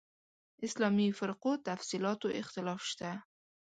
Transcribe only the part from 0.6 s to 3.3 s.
اسلامي فرقو تفصیلاتو اختلاف شته.